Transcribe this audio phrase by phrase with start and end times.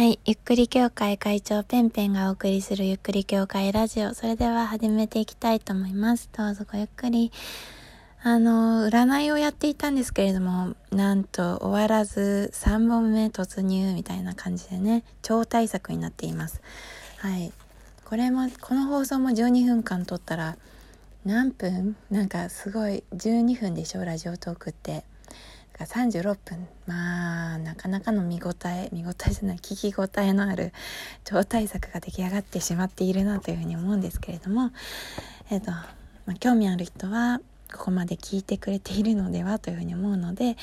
[0.00, 0.18] はい。
[0.24, 4.14] ゆっくり協会会長ペンペンがお送りするゆっくり協会ラジオ。
[4.14, 6.30] それでは始めていきたいと思います。
[6.34, 7.30] どうぞごゆっくり。
[8.22, 16.62] あの、占いをやっていたんですけれども、なんと終わらず3本目突入みたいな感じでね、超大作になっています。
[17.18, 17.52] はい。
[18.06, 20.56] これも、この放送も12分間撮ったら、
[21.26, 21.94] 何分？
[22.10, 24.04] なんかすごい12分でしょ？
[24.06, 25.04] ラジオトークって
[25.80, 30.72] が36分まあなかなかの見応え見応えじゃない聞き応えのある
[31.24, 34.70] 超大作が出来上がってしまっているなというふうに思うんですけれども。
[35.50, 35.86] えっ、ー、と、ま
[36.28, 37.40] あ、興味ある人は
[37.72, 40.56] ここまで聞いてくれているのではというふうに思うので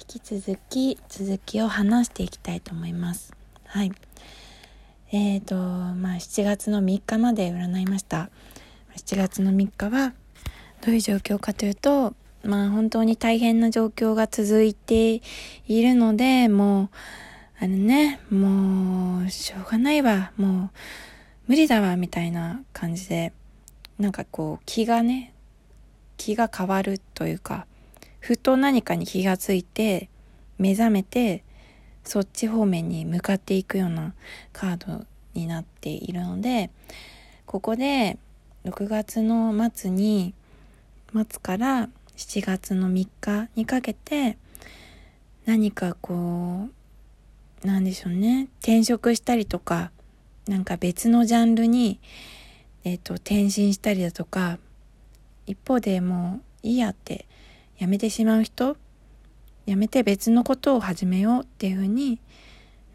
[0.00, 3.34] 引き続き続きを話していきたいと思います。
[3.66, 3.92] はい。
[5.12, 8.30] えーとまあ7月の3日まで占いました。
[8.96, 10.14] 7月の3日は
[10.84, 12.14] どういう状況かというと
[12.44, 15.22] まあ本当に大変な状況が続いて
[15.66, 16.88] いるので、もう、
[17.64, 20.70] あのね、もう、しょうがないわ、もう、
[21.48, 23.32] 無理だわ、みたいな感じで、
[23.98, 25.32] なんかこう、気がね、
[26.18, 27.66] 気が変わるというか、
[28.20, 30.10] ふと何かに気がついて、
[30.58, 31.42] 目覚めて、
[32.04, 34.12] そっち方面に向かっていくような
[34.52, 36.70] カードになっているので、
[37.46, 38.18] ここで
[38.66, 40.34] 6月の末に、
[41.12, 44.38] 末から7月の3日にかけて
[45.46, 46.68] 何かこ
[47.62, 48.48] うなんでしょうね。
[48.60, 49.90] 転職したりとか
[50.46, 51.98] なんか別のジャンルに、
[52.84, 54.58] え、ー、と転身したりだとか
[55.46, 57.26] 一方でもういいやって
[57.78, 58.76] やめてしまう人
[59.66, 62.20] やめて別のことを始めようっていうふうに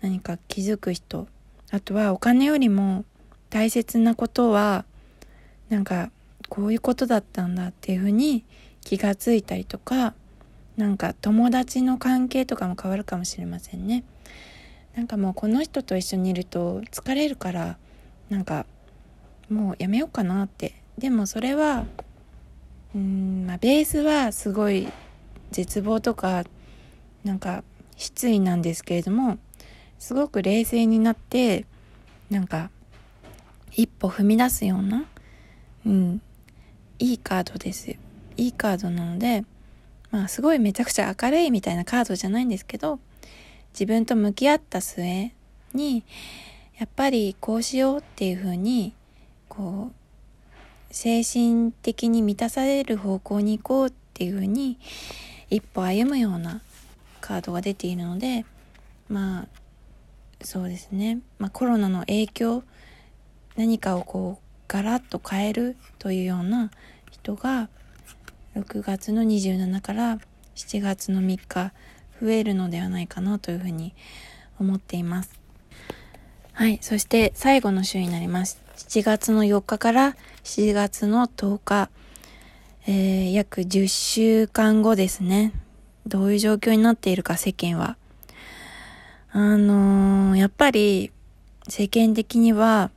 [0.02, 1.28] 何か気づく人
[1.72, 3.06] あとはお金よりも
[3.50, 4.86] 大切なことは
[5.70, 6.12] なんか
[6.48, 8.44] こういうことだったんだっていうふうに
[8.82, 10.14] 気がついたりとか
[10.78, 14.04] なんか友達の関係とかも変わるかもしれませんね。
[14.96, 17.78] なんかもうこの人と一緒にいると疲れるから
[18.30, 18.66] なんか
[19.50, 20.74] もうやめようかなって。
[20.98, 21.86] でもそれは
[22.96, 24.88] うんまあベースはすごい
[25.52, 26.44] 絶望とか
[27.24, 27.64] なんか
[27.98, 29.38] 失意なんですけれども
[29.98, 31.66] すごく冷静になって
[32.30, 32.70] なんか
[33.72, 35.06] 一歩踏み出すような
[35.86, 36.22] うん
[37.00, 37.90] いいカードです。
[37.90, 37.98] よ
[38.40, 39.44] いいカードなので、
[40.12, 43.00] まあすごいめちゃくちゃ明るいみたいなカードじゃないんですけど、
[43.74, 45.32] 自分と向き合った末
[45.74, 46.04] に、
[46.80, 48.94] やっぱりこうしようっていうふうに、
[49.50, 54.80] こう、精神的に満たされる方向に行こうっていうふうに、
[55.50, 56.62] 一歩歩むような
[57.20, 58.46] カードが出ているので、
[59.10, 59.48] まあ、
[60.42, 61.20] そうですね。
[61.38, 62.64] まあコロナの影響、
[63.58, 66.72] 何かをこう、ガラッと変えるというような
[67.12, 67.70] 人が
[68.60, 70.20] 6月の27から
[70.56, 71.72] 7月の3日
[72.22, 73.94] 増えるのではないかなというふうに
[74.60, 75.40] 思っています。
[76.52, 76.80] はい。
[76.82, 78.62] そして最後の週になります。
[78.76, 81.90] 7月の4日から7月の10日、
[82.86, 85.54] えー、約10週間後ですね。
[86.06, 87.96] どういう状況になっているか世間は。
[89.32, 91.12] あのー、やっぱり
[91.70, 92.92] 世間的には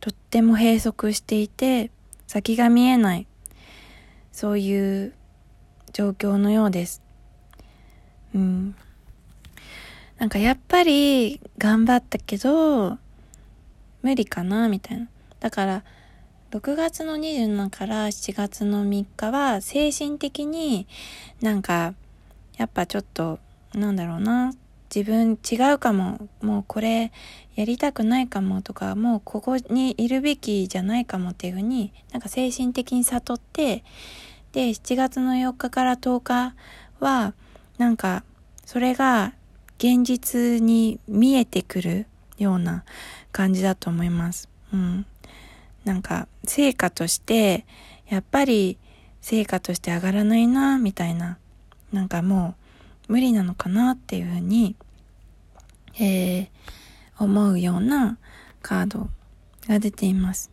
[0.00, 1.90] とっても閉塞していて
[2.26, 3.26] 先が見えない
[4.32, 5.12] そういう
[5.92, 7.02] 状況のようです。
[8.34, 8.74] うん。
[10.18, 12.98] なんかやっぱり頑張ったけど、
[14.02, 15.08] 無理かなみたいな。
[15.40, 15.84] だから、
[16.52, 20.86] 6月の27から7月の3日は精神的に
[21.40, 21.94] なんか
[22.58, 23.38] やっぱちょっと
[23.72, 24.52] なんだろうな
[24.94, 27.12] 自分違うかももうこれ
[27.54, 33.84] やりたくないかもとかもうここにいるべきじゃないかもっていうふうになんか精神的に悟って
[34.52, 36.54] で、7月の4日から10日
[37.00, 37.34] は、
[37.78, 38.22] なんか、
[38.66, 39.32] それが
[39.78, 42.06] 現実に見えてくる
[42.38, 42.84] ような
[43.32, 44.50] 感じだと思います。
[44.72, 45.06] うん。
[45.84, 47.64] なんか、成果として、
[48.08, 48.76] やっぱり
[49.22, 51.38] 成果として上がらないな、みたいな。
[51.90, 52.61] なんかもう、
[53.08, 54.76] 無理なのかなっていうふうに、
[56.00, 56.48] えー、
[57.18, 58.18] 思うような
[58.62, 59.08] カード
[59.68, 60.50] が出ています。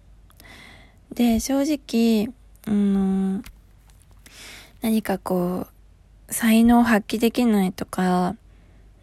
[1.14, 2.34] で、正直、
[2.68, 3.44] うん、
[4.82, 5.68] 何かこ
[6.30, 8.36] う、才能を発揮できないとか、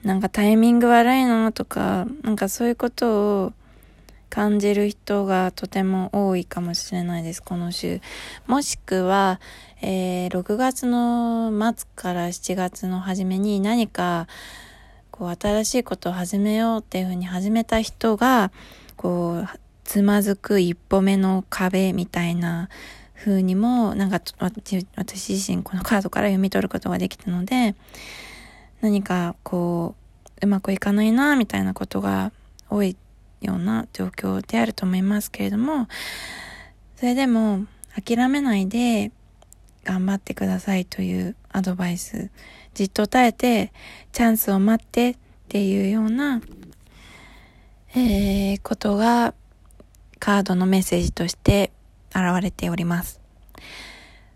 [0.02, 3.52] なんかタイミング悪いなとか、なんかそういうことを
[4.30, 8.00] 感じる人がとても多いかもしれないです、この週。
[8.46, 9.40] もしくは、
[9.82, 14.26] えー、6月の末から7月の初めに何か、
[15.10, 18.52] こう、新しいことを始めようっていうふうに始めた人が、
[18.96, 22.68] こう、つまずく一歩目の壁みたいな
[23.14, 27.76] 風にも、なんか私自身このカードから読み取ることができたので、
[28.80, 29.94] 何かこ
[30.42, 32.32] う、うまくいかないな、みたいなことが
[32.68, 32.96] 多い
[33.40, 35.88] ような状況であると思いますけれども、
[36.96, 39.12] それでも諦めないで
[39.84, 42.30] 頑張ってくださいというアドバイス、
[42.74, 43.72] じっと耐えて
[44.12, 45.16] チャンスを待ってっ
[45.48, 46.40] ていうような、
[47.94, 49.34] えー、ことが
[50.18, 51.72] カードのメッセージとして
[52.10, 53.20] 現れております。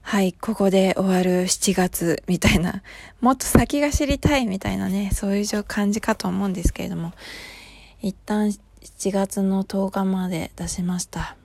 [0.02, 2.82] はい、ここで終わる7月みたいな、
[3.20, 7.12] もっと先が知りたいみたいなね、そういう感じかと思うんですけれども、
[8.02, 11.36] 一旦7月の10日まで出しました。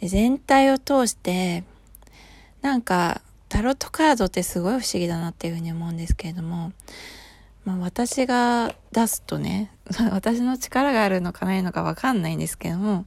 [0.00, 1.64] で全体を通して、
[2.62, 6.72] なんか、タロットカードってすごい不思議だなっていうふうに思うんですけれども、
[7.64, 9.72] まあ私が出すとね、
[10.12, 13.06] 私の力があるのかないのかわかんないんですけども、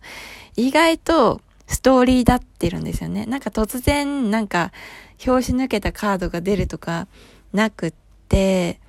[0.56, 3.26] 意外とストーリーだってるんですよね。
[3.26, 4.72] なんか突然、なんか、
[5.26, 7.08] 表紙抜けたカードが出るとか
[7.54, 7.94] なくっ
[8.28, 8.80] て、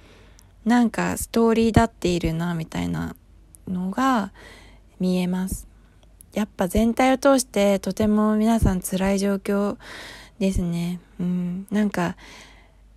[0.64, 3.14] なんかストーリーだっているな、みたいな
[3.68, 4.32] のが
[5.00, 5.68] 見えます。
[6.32, 9.76] やっぱ全体を通してとても皆さん辛い状況
[10.38, 11.00] ですね。
[11.20, 11.66] うん。
[11.70, 12.16] なんか、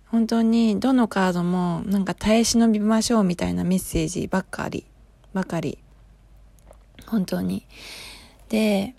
[0.06, 4.86] 本当にどのカードもなんか耐え忍びましょうみたいなメッセージばっかり、
[5.34, 5.78] ばかり。
[7.06, 7.66] 本当に。
[8.48, 8.94] で、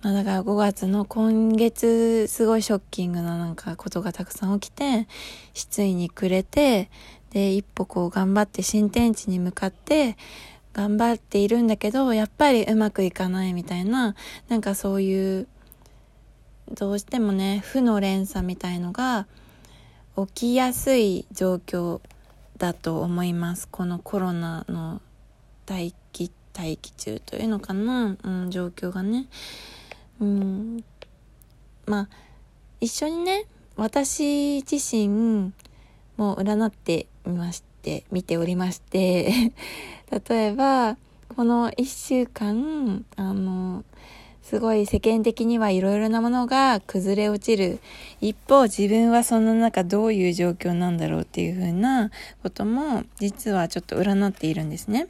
[0.00, 5.08] まあだから5月の今月すごいショッキングななんかことがたくさん起きて、
[5.54, 6.88] 失意に暮れて、
[7.30, 10.16] で、一歩こう頑張って新天地に向かって、
[10.78, 14.14] 頑張っているんだけど、やっぱりうまくいかないみたいな、
[14.48, 15.48] なんかそういう、
[16.72, 19.26] どうしてもね、負の連鎖みたいのが
[20.16, 22.00] 起きやすい状況
[22.58, 23.66] だと思います。
[23.68, 25.02] このコロナの
[25.68, 29.26] 待機、待機中というのかな、うん、状況がね。
[30.20, 30.84] うん、
[31.86, 32.08] まあ、
[32.80, 35.08] 一緒にね、私自身
[36.16, 39.52] も占ってみまして、見ておりまして
[40.28, 40.96] 例えば、
[41.36, 43.84] この一週間、あの、
[44.42, 47.80] すごい世間的にはいろいろなものが崩れ落ちる。
[48.22, 52.10] 一方、自分はその中どういう状況なんだろうっていうふうな
[52.42, 55.06] ことも、実はちょっと占っているんですね。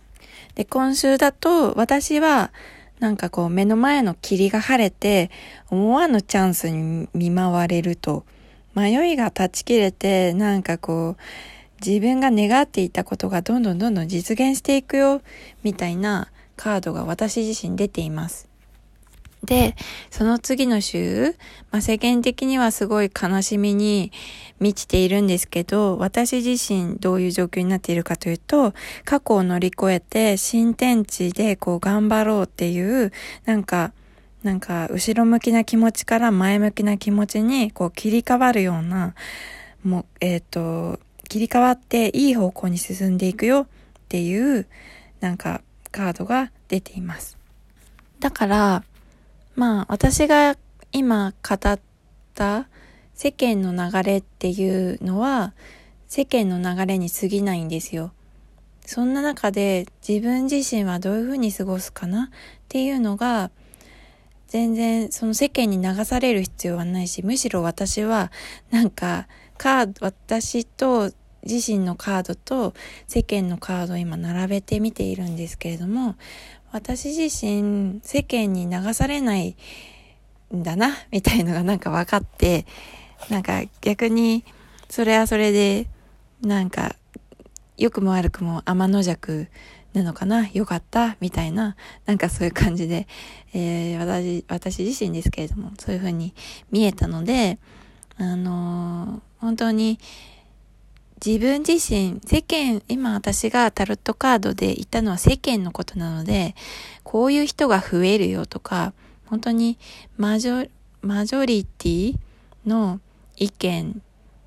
[0.57, 2.51] で、今週だと、私は、
[2.99, 5.31] なんかこう目の前の霧が晴れて、
[5.71, 8.25] 思わぬチャンスに見舞われると、
[8.75, 11.17] 迷いが断ち切れて、なんかこう、
[11.85, 15.23] 自分が願っていたことがどんどんどんどん実現していくよ、
[15.63, 18.49] みたいなカードが私自身出ています。
[19.45, 19.77] で、
[20.11, 21.37] その次の週、
[21.71, 24.11] まあ、世間的にはすごい悲しみに
[24.59, 33.13] 満ちているんですけど、私自身どういう状況になっているかというと、過去を乗り越えて新天地でこう頑張ろうっていう、
[33.45, 33.93] なんか、
[34.43, 39.15] なんか後ろ向きな気持ちから前向きな気持ちにこう切り替わるような、
[39.85, 43.67] もう、えっ、ー、と、切り替わっていい方向に進んでいくよっ
[44.09, 44.67] ていう
[45.21, 47.37] なんかカードが出ています。
[48.21, 48.85] だから、
[49.55, 50.57] まあ私が
[50.93, 51.81] 今語っ
[52.35, 52.69] た
[53.15, 55.53] 世間の流れっていうのは
[56.07, 58.13] 世間の流れに過ぎないんですよ。
[58.87, 62.29] そんな中で自分自身はどういうふうに過ごすかなっ
[62.69, 63.51] ていうのが
[64.47, 68.33] 全然その世間に流される必要はないしむしろ私は
[68.71, 69.29] なんか
[69.59, 71.13] カード私と
[71.47, 72.75] 自身のカードと
[73.07, 76.17] 世間のカードを今並べてみているんですけれども、
[76.73, 79.57] 私自身世間に流されない
[80.55, 82.67] んだな、みたいのがなんか分かって、
[83.31, 84.45] なんか逆に
[84.89, 85.89] それはそれで、
[86.43, 86.97] なんか
[87.77, 89.49] 良くも悪くも天の弱
[89.95, 91.77] なのかなよかったみたいな、
[92.07, 93.07] なんかそういう感じで、
[93.55, 96.35] えー、私、私自身ですけれども、そういう風に
[96.71, 97.59] 見えたので、
[98.17, 99.99] あのー、本当に、
[101.25, 106.55] 自分自身、世間、今私がタロットカードで言ったのは世間のことなので、
[107.03, 108.93] こういう人が増えるよとか、
[109.27, 109.79] 本当に
[110.17, 110.71] マジョ、
[111.03, 112.17] マジョリティ
[112.67, 113.01] の
[113.37, 114.01] 意見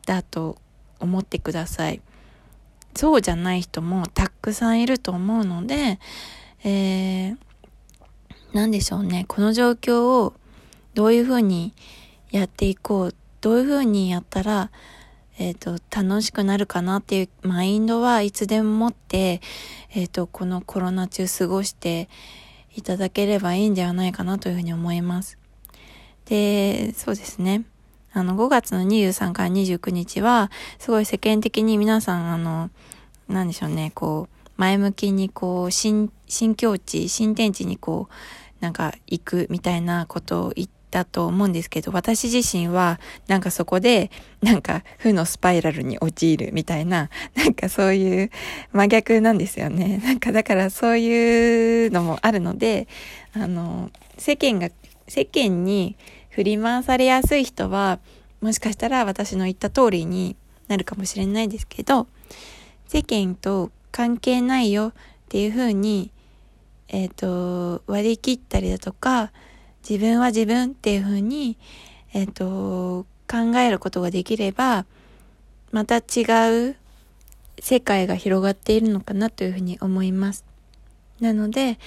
[0.06, 0.58] だと
[1.00, 2.02] 思ってください。
[2.96, 6.00] そうじゃない人もたくさんいると思うので、
[6.64, 7.38] えー、
[8.54, 9.26] なんでしょうね。
[9.28, 10.34] この状況を
[10.94, 11.74] どういうふうに
[12.32, 13.16] やっていこう。
[13.42, 14.70] どういうふうにやったら、
[15.40, 19.42] え、ー、と、楽しくなるかなっていうマインドはいつでも持って、
[19.94, 22.10] え、ー、と、このコロナ中過ごして
[22.76, 25.38] いただければいいんではないかなというふうに思います。
[26.26, 27.64] で、そうですね。
[28.14, 32.70] あの、5月の23から29日は、すごい世間的に皆さん、あの、
[33.28, 38.14] なんでしょうね、こう、前向きにこう、新、新境地、新天地にこう、
[38.60, 48.30] なんか行くみたいなことを言って、だと思うんですけど、私自身はなんかそこでなんか負のスパイラルに陥るみたいな、なんかそういう
[48.74, 50.00] 真逆なんですよね。
[50.04, 52.88] なんかだからそういうのもあるので、
[53.34, 54.70] あの、世間が、
[55.08, 55.96] 世間に
[56.30, 58.00] 振り回されやすい人は、
[58.42, 60.36] もしかしたら私の言った通りに
[60.68, 62.08] なるかもしれないですけど、
[62.88, 64.94] 世間と関係ないよっ
[65.30, 66.12] ていうふうに、
[66.90, 69.32] えっ、ー、と、割り切ったりだとか、
[69.88, 71.58] 自分は自分っていうふうに、
[72.14, 74.86] えっ、ー、と、考えることができれば、
[75.72, 76.76] また違う
[77.60, 80.46] 世界が広がっているのかなというふうに思います。
[81.20, 81.80] なので、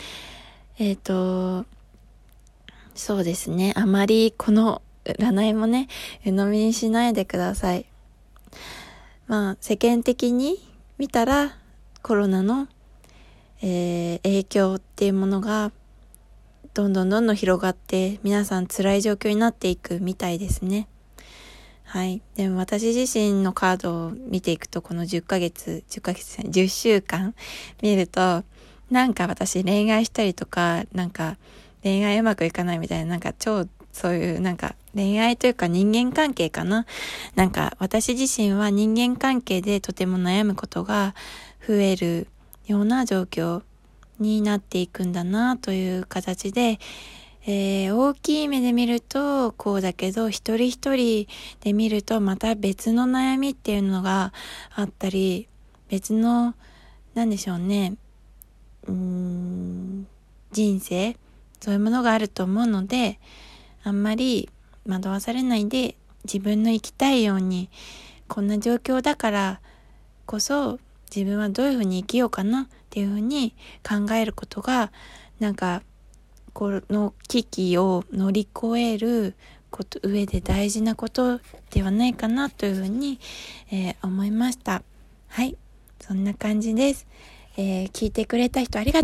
[0.78, 1.66] えっ、ー、と、
[2.94, 3.72] そうですね。
[3.76, 5.88] あまりこの占いもね、
[6.24, 7.86] 鵜呑みにしないでください。
[9.26, 10.58] まあ、世間的に
[10.98, 11.56] 見たら
[12.02, 12.68] コロナの、
[13.62, 15.72] えー、影響っていうものが
[16.74, 20.88] どんどんどんどん広がって皆さん辛い状況になっていくみたいですね。
[21.84, 22.20] はい。
[22.34, 27.36] でも私自身のカードを見ていくとこの10ヶ月、10ヶ月、10週間
[27.80, 28.42] 見ると
[28.90, 31.36] なんか私恋愛したりとかなんか
[31.84, 36.86] 恋愛うまくいかないみたいななんか超そういうなんか恋愛というか人間関係かな。
[37.36, 41.14] なんか私自身は人間関係でとても悩むことが
[41.64, 42.26] 増える
[42.66, 43.62] ような状況
[44.18, 46.78] になっていくんだなという形で、
[47.46, 51.26] えー、大きい目で見るとこうだけど一人一人
[51.60, 54.32] で見るとまた別の悩みっていうのが
[54.74, 55.48] あったり
[55.88, 56.54] 別の
[57.14, 57.96] 何でしょうね
[58.86, 60.06] うーん
[60.52, 61.16] 人生
[61.60, 63.18] そういうものがあると思うので
[63.82, 64.48] あんまり
[64.86, 67.68] 惑わされないで自分の生きたいように
[68.28, 69.60] こんな状況だから
[70.26, 70.78] こそ
[71.14, 74.92] 自分はどういうふうに生きようかなっていうふうに考えることが
[75.40, 75.82] なんか
[76.52, 79.34] この危機を乗り越える
[79.72, 81.40] こと上で大事なこと
[81.72, 83.18] ではないかなというふうに、
[83.72, 84.84] えー、思いました。
[85.26, 85.56] はい。
[85.98, 87.08] そんな感じです。
[87.56, 89.02] えー、聞いてくれた人ありがとう